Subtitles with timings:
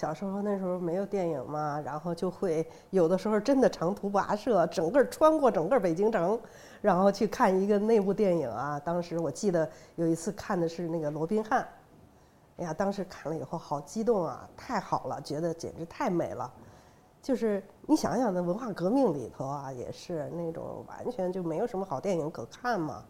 [0.00, 6.40] 小时候那时候没有电影嘛，然后就会有的时候真的长途跋涉，整个穿过整个北京城，
[6.80, 8.80] 然后去看一个那部电影啊。
[8.82, 11.68] 当时我记得有一次看的是那个罗宾汉，
[12.56, 16.50] 哎呀，当时看了以后好激动啊，太好了，觉得简直太美了。
[17.20, 23.04] 就是你想想，那文化革命里头啊，也是那种完全就没有什么好电影可看嘛。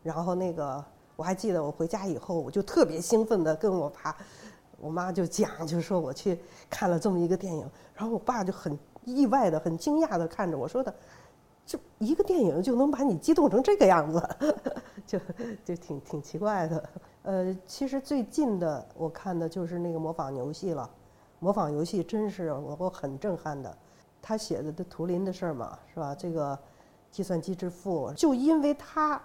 [0.00, 0.84] 然后那个
[1.16, 4.16] 我还记得，我回家以后我就特别兴奋的跟我爸。
[4.78, 10.94] 我妈就讲，就说我去看了这么一个电影，然后我爸就很意外的、很惊讶的看着我说的，
[11.64, 14.28] 这一个电影就能把你激动成这个样子，
[15.06, 15.18] 就
[15.64, 16.88] 就挺挺奇怪的。
[17.22, 20.88] 呃，其实最近的我看的就是那个模仿游戏了，
[21.38, 23.76] 模仿游戏真是我我很震撼的。
[24.22, 26.14] 他写的的图灵的事儿嘛，是吧？
[26.14, 26.58] 这个
[27.10, 29.20] 计算机之父，就因为他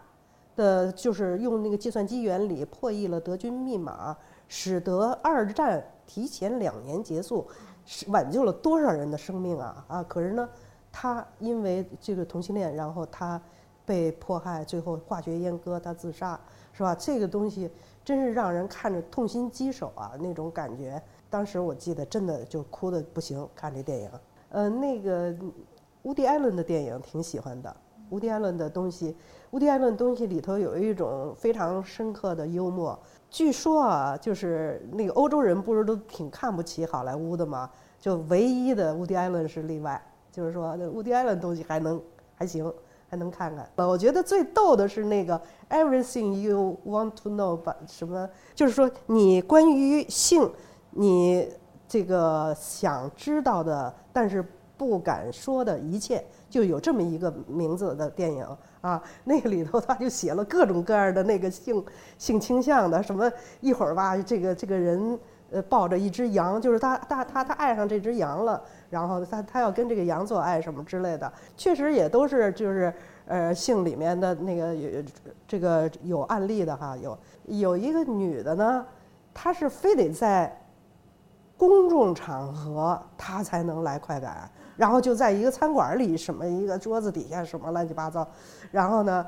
[0.55, 4.15] 的就是用那个计算机原理破译了德军密码。
[4.53, 7.47] 使得二战提前两年结束，
[7.85, 10.03] 是挽救了多少人的生命啊啊！
[10.03, 10.49] 可是呢，
[10.91, 13.41] 他因为这个同性恋，然后他
[13.85, 16.37] 被迫害，最后化学阉割，他自杀，
[16.73, 16.93] 是吧？
[16.93, 17.71] 这个东西
[18.03, 21.01] 真是让人看着痛心疾首啊，那种感觉。
[21.29, 24.11] 当时我记得真的就哭的不行，看这电影。
[24.49, 25.33] 呃，那个
[26.01, 27.73] 乌迪·艾伦的电影挺喜欢的。
[28.11, 29.15] 乌迪·艾伦的东西，
[29.51, 32.97] 乌迪·艾伦东西里头有一种非常深刻的幽默。
[33.29, 37.69] 据说啊，就是那个欧洲人不是都挺看不起好莱坞的吗？
[37.99, 40.01] 就唯一的乌迪·艾伦是例外，
[40.31, 42.01] 就是说那乌迪·艾伦东西还能
[42.35, 42.71] 还行，
[43.09, 43.69] 还能看看。
[43.75, 45.39] 我觉得最逗的是那个
[45.69, 50.51] Everything You Want to Know 把什么，就是说你关于性，
[50.89, 51.49] 你
[51.87, 54.45] 这个想知道的，但是
[54.75, 58.45] 不敢说的一切，就有这么一个名字的电影。
[58.81, 61.85] 啊， 那个里头他就写了各种各样的那个性
[62.17, 65.19] 性倾向的，什么一会儿吧，这个这个人
[65.51, 68.59] 呃抱着一只羊，就是他他他他爱上这只羊了，
[68.89, 72.91] 然后他他要跟这个羊做爱什么之类的，确实也都是就是
[73.27, 75.03] 呃性里面的那个有
[75.47, 78.83] 这个有案例的哈，有有一个女的呢，
[79.31, 80.59] 她是非得在
[81.55, 84.49] 公众场合她才能来快感。
[84.81, 88.27] 然后就在一个餐馆里，什么一个桌子底下，什么乱七八糟，
[88.71, 89.27] 然后呢，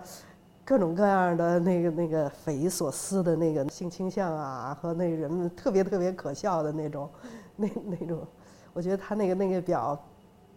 [0.66, 7.08] 各种各样的那个那个匪夷所思的那个性倾向啊，和那人们特别特别可笑的那种，
[7.56, 8.26] 那那种，
[8.74, 10.04] 我觉得他那个那个表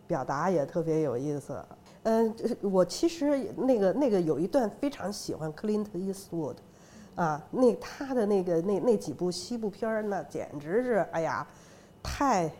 [0.06, 1.62] 表达也特别有意思。
[2.04, 6.56] 嗯，我其实那个那个有一段非常喜欢 Clint Eastwood，
[7.16, 11.46] 啊，那他的那个那那几部西部片儿，那简直是哎呀，
[12.02, 12.50] 太。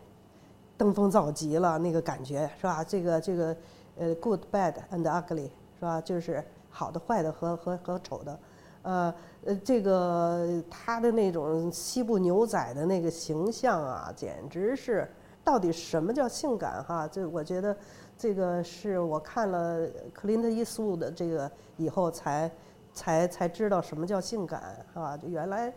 [0.77, 2.85] 登峰造极了，那个感觉是吧？
[2.85, 3.57] 这个这个，
[3.99, 5.49] 呃，good, bad and ugly
[5.79, 6.01] 是吧？
[6.01, 8.39] 就是好的、坏的和和和丑的，
[8.83, 15.09] 呃呃，这个他的那种西部牛仔的那个形象啊，简直是
[15.43, 17.09] 到底什么叫性感哈？
[17.09, 17.75] 这我觉得
[18.19, 22.51] 这个是我看了克林特·伊斯伍的这个以后才
[22.93, 25.17] 才才知道什么叫性感啊！
[25.17, 25.73] 就原来。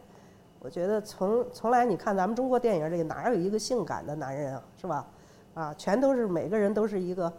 [0.61, 5.07] 我觉得从从来你看咱们中国电影里哪有一个性感的男人啊，是吧？
[5.53, 7.31] 啊，全都是每个人都是一个，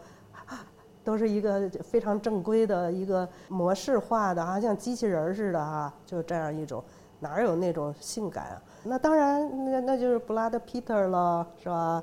[1.04, 6.82] 都是一个非常正规的一个模式化的啊，像机器人似的啊，就这样一种，
[7.18, 8.62] 哪有那种性感啊？
[8.84, 12.02] 那当然，那那就是布拉德·皮特了，是吧？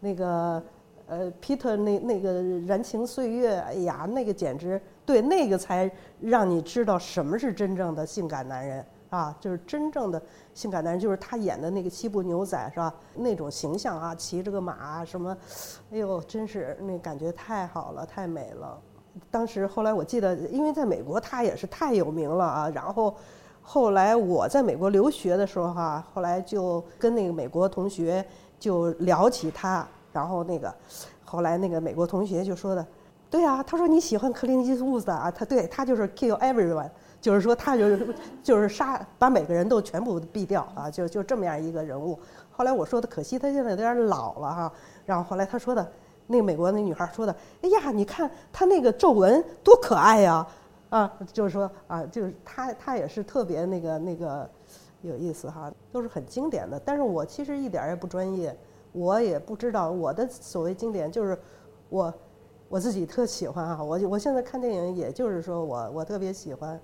[0.00, 0.62] 那个
[1.06, 5.90] 呃，皮特那那个燃情岁月，哎呀，那个简直对，那个才
[6.20, 8.84] 让你知道什么是真正的性感男人。
[9.10, 10.20] 啊，就是真正的
[10.52, 12.92] 性感男人，就是他演的那个西部牛仔，是吧？
[13.14, 15.36] 那种形象啊，骑着个马什么，
[15.90, 18.78] 哎呦，真是那感觉太好了，太美了。
[19.30, 22.68] 当时后来我记得，因为在美国他也是太有名了啊。
[22.68, 23.14] 然后
[23.62, 28.24] 后来我在美国留学的时候哈，后来就跟那个美国同学
[28.60, 30.72] 就聊起他，然后那个
[31.24, 32.86] 后来那个美国同学就说的，
[33.30, 36.90] 对啊，他说你喜欢克林斯伍兹啊，他对他就是 kill everyone。
[37.20, 40.88] 就是说，他就是就是杀，把每个人都全部毙掉啊！
[40.88, 42.18] 就就这么样一个人物。
[42.50, 44.72] 后来我说的，可惜他现在有点老了哈。
[45.04, 45.92] 然后后来他说的，
[46.28, 50.46] 那个美国那女孩说的，哎呀，你看他那个皱纹多可爱呀！
[50.90, 54.48] 啊，就是说啊，就是他他也是特别那个那个
[55.02, 56.80] 有意思哈，都是很经典的。
[56.84, 58.56] 但是我其实一点也不专业，
[58.92, 61.36] 我也不知道我的所谓经典就是
[61.88, 62.14] 我
[62.68, 63.82] 我自己特喜欢啊。
[63.82, 66.80] 我我现在看电影，也就是说我我特别喜欢。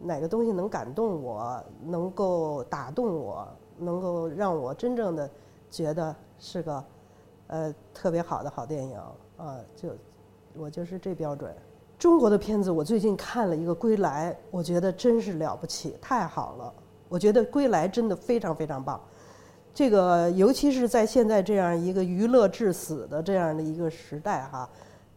[0.00, 3.46] 哪个东西能感动我，能够打动我，
[3.78, 5.30] 能够让我真正的
[5.70, 6.84] 觉得是个
[7.48, 8.98] 呃特别好的好电影
[9.36, 9.58] 啊？
[9.76, 9.90] 就
[10.56, 11.54] 我就是这标准。
[11.98, 16.72] 中国的片子，我最近看了一个《归来》，我觉得真是了不起，太好了。
[17.10, 18.98] 我觉得《归来》真的非常非常棒。
[19.74, 24.68] 这个尤其是在现在这样一个娱乐至死的这样的一个时代哈，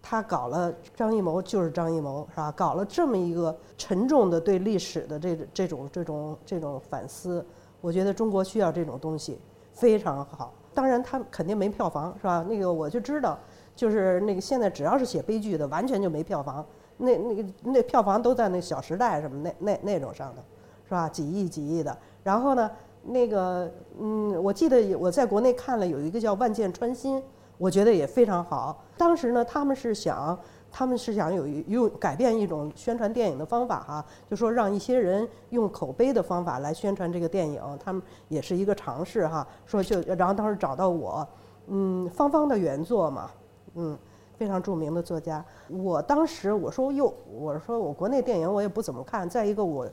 [0.06, 2.52] 他搞了张艺谋就是张艺谋是吧？
[2.52, 7.44] 搞了这么一个沉重的对历史的这这种这种这种反思，
[7.80, 9.40] 我觉得中国需要这种东西，
[9.72, 10.54] 非常好。
[10.74, 12.46] 当然他肯定没票房是吧？
[12.50, 13.40] 那个我就知道，
[13.76, 16.66] 就是那个现在只要是写悲剧的，完全就没票房。
[16.98, 20.44] 那那那票房都在那《小时代》什么那那那种上的，
[20.84, 21.08] 是吧？
[21.08, 21.98] 几亿几亿的。
[22.24, 22.70] 然后呢，
[23.04, 27.18] 那个嗯，我记得我在国内看了有一个叫《万箭穿心》，
[27.58, 28.84] 我觉得也非常好。
[28.98, 30.38] 当时呢，他们是想
[30.72, 39.48] 他们是想有用改变一种宣传电影的方法哈，就说让一些人用口碑的方法来宣传这个电影，他们也是一个尝试哈。
[39.66, 41.28] 说就然后当时找到我，
[41.68, 43.30] 嗯，芳芳的原作嘛，
[43.76, 43.98] 嗯。
[44.36, 49.30] 非常著名的作家，我当时我说哟，我说我国内电影我也不怎么看。
[49.30, 49.88] 再一个我，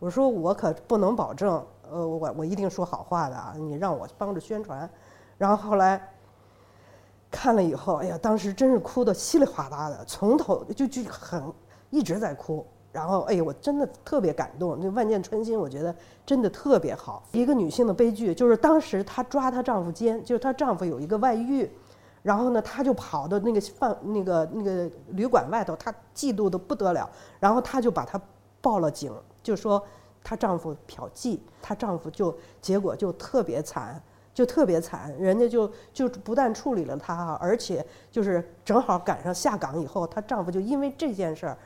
[0.00, 4.90] 我说我可不能保证，呃，我我一定说好话的啊，你让我帮着宣传。
[5.38, 6.02] 然后后来
[7.36, 11.52] 看了以后，哎呀，当时真是哭的稀里哗啦的，从头就就很
[11.90, 12.66] 一直在哭。
[12.90, 14.78] 然后哎呀，我真的特别感动。
[14.80, 15.94] 那《万箭穿心》，我觉得
[16.24, 17.22] 真的特别好。
[17.32, 21.70] 一个女性的悲剧，就是当时她抓她丈夫奸，就是她丈夫有一个外遇。
[22.22, 27.08] 然后呢，她就跑到那个饭那个那个旅馆外头，她嫉妒的不得了。
[27.38, 28.18] 然后她就把她
[28.62, 29.12] 报了警，
[29.42, 29.84] 就说
[30.24, 34.02] 她丈夫嫖妓，她丈夫就结果就特别惨，
[34.36, 35.10] 就特别惨。
[35.18, 41.56] 人家就就不但处理了她，而且就是正好赶上下岗以后，她丈夫就因为这件事儿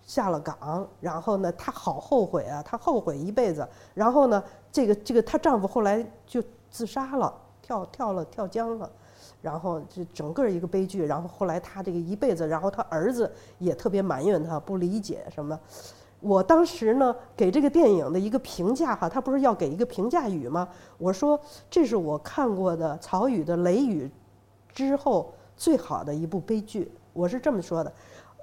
[0.00, 0.88] 下了岗。
[1.00, 3.68] 然后呢，她好后悔啊，她后悔一辈子。
[3.94, 4.40] 然后呢，
[4.70, 6.40] 这个这个她丈夫后来就
[6.70, 8.88] 自杀了，跳跳了跳江了。
[9.42, 15.58] 然后就整个一个悲剧，然后后来他这个一辈子，然后他儿子也特别埋怨他，不理解什么。
[16.20, 20.68] 我当时呢给这个电影的一个评价哈，他不是要给一个评价语吗？
[20.98, 21.40] 我说
[21.70, 24.04] 这是我看过的曹禺的《雷雨》
[24.74, 27.92] 之后最好的一部悲剧，我是这么说的。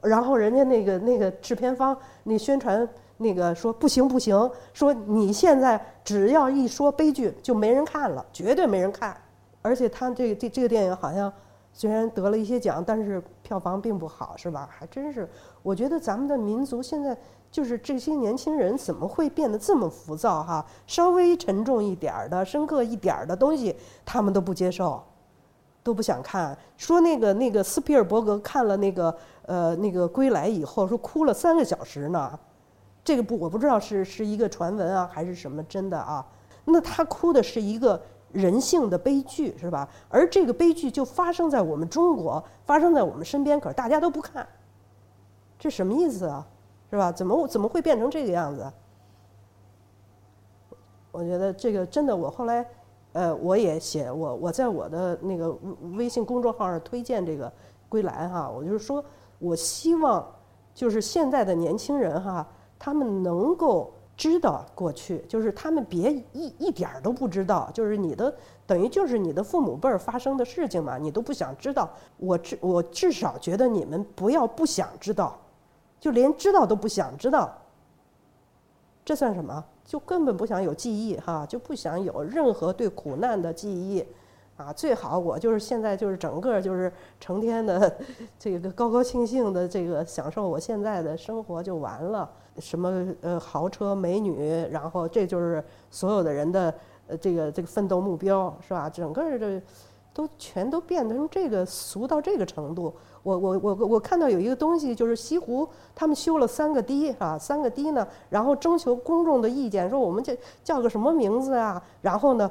[0.01, 2.87] 然后人家那个那个制片方那宣传
[3.17, 9.15] 那个说不行不行，说你现在只要一说悲剧就没人看了，绝对没人看。
[9.61, 11.31] 而且他这个这这个电影好像
[11.79, 14.67] 虽然得了一些奖，但是票房并不好，是吧？
[14.71, 15.29] 还真是，
[15.61, 17.15] 我觉得咱们的民族现在
[17.51, 20.65] 就是这些年轻人怎么会变得这么浮躁哈？
[20.87, 25.03] 稍微沉重一点儿的、深刻一点儿的东西，他们都不接受，
[25.83, 26.57] 都不想看。
[26.77, 32.39] 说那个那个斯皮尔伯格看了那个呃那个归来以后，说哭了三个小时呢。
[33.03, 36.25] 这个不我不知道是是一个传闻啊还是什么真的啊？
[36.65, 38.01] 那他哭的是一个。
[38.31, 39.87] 人性的悲剧是吧？
[40.09, 44.45] 而这个悲剧就发生在我们中国，发生在我们身边，可是大家都不看，
[45.57, 46.45] 这什么意思啊？
[46.91, 47.11] 是吧？
[47.11, 48.71] 怎么怎么会变成这个样子？
[51.11, 52.65] 我觉得这个真的，我后来，
[53.13, 55.57] 呃，我也写我我在我的那个
[55.95, 57.47] 微信公众号上推荐这个
[57.89, 59.03] 《归来》哈，我就是说
[59.39, 60.25] 我希望
[60.73, 62.47] 就是现在的年轻人哈，
[62.77, 63.93] 他们能够。
[64.17, 68.35] 知道过去就是他们别一一点儿都不知道，就是你的
[68.65, 71.87] 等于就是你的父母辈儿发生的事情嘛，你都不想知道。
[72.17, 75.39] 我至我至少觉得你们不要不想知道，
[75.99, 77.55] 就连知道都不想知道。
[79.05, 79.63] 这算什么？
[79.85, 84.03] 就根本不想有记忆哈，就不想有任何对苦难的记忆。
[84.57, 87.95] 啊，最好我就是现在就是整个就是成天的
[88.39, 92.29] 这个高高兴兴的这个享受我现在的生活就完了。
[92.59, 96.73] 什么呃豪车美女，然后这就是所有的人的
[97.05, 98.89] 呃这个这个奋斗目标是吧？
[98.89, 99.61] 整个的
[100.11, 102.91] 都全都变成这个俗到这个程度。
[103.21, 111.79] 我我我我看到有一个东西就是西湖他们修了三个堤啊，三个堤呢，然后征求公众的意见，说我们这叫个什么名字啊？
[112.01, 112.49] 然后呢？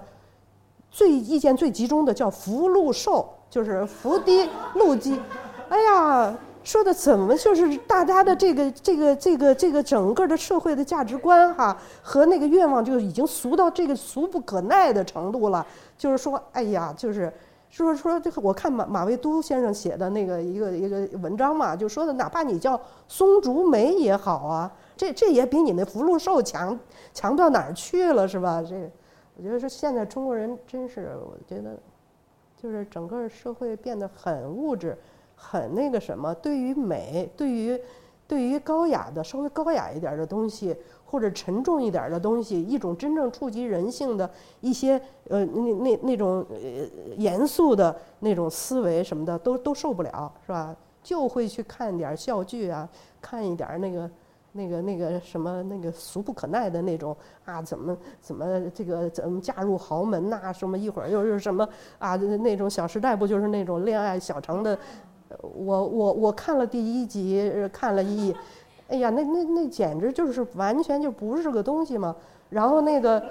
[0.97, 5.21] 最意见最集中的叫福禄寿，就是福低禄低。
[5.69, 6.35] 哎呀，
[6.65, 15.67] 说的怎么就是大家的这个这个这个这个整个的社会的价值观哈和那个愿望就已经俗到这个俗不可耐的程度了。
[15.99, 17.31] 就是说，哎呀，就是
[17.69, 26.79] 说说这个，我看马马未都先生写的那个一个一个文章嘛，就说的哪怕你叫松竹梅也好啊，这这也比你那福禄寿强
[27.13, 28.65] 强到哪儿去了，是吧？
[28.67, 28.91] 这。
[29.37, 31.79] 我觉得说现在中国人真是，我觉得
[32.57, 34.97] 就是整个社会变得很物质，
[35.35, 36.35] 很那个什么。
[36.37, 37.79] 对于美，对于
[38.27, 40.75] 对于高雅的稍微高雅一点的东西，
[41.05, 44.29] 或者沉重一点的东西，一种真正触及人性的
[44.61, 46.57] 一些呃那那那种呃
[47.17, 50.75] 严肃的那种思维什么的，都都受不了，是吧？
[51.03, 52.89] 就会去看点笑剧啊，
[53.21, 54.11] 看一点那个
[54.57, 64.79] 那个那个什么那个俗不可耐的那种啊，怎么怎么这个怎么嫁入豪门呐、什么一会儿又是什么啊，那种《小时代》不就是那种恋爱小城的？
[65.41, 68.35] 我我我看了第一集，看了一，
[68.89, 72.17] 哎呀，那那那简直就是完全就不是个东西嘛。
[72.51, 73.23] 然后那个。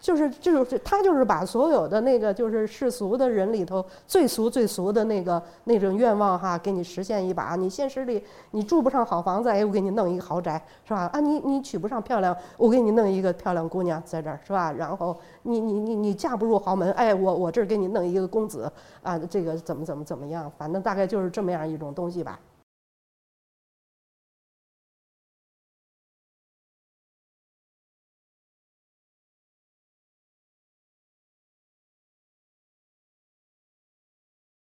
[0.00, 7.56] 就是就是他就是把所有的那个就是世俗的人里头最俗最俗的那个那种愿望哈，给你实现一把。
[7.56, 11.10] 你现实里你住不上好房子，哎，我给你弄一个豪宅，是吧？
[11.12, 14.72] 啊，你你娶不上漂亮，我给你弄一个漂亮姑娘在这儿，是吧？
[14.72, 18.70] 然后你你你你嫁不入豪门，哎，我我这儿给你弄一个公子，
[19.02, 20.50] 啊，这个怎么怎么怎么样？
[20.56, 22.38] 反正大概就是这么样一种东西吧。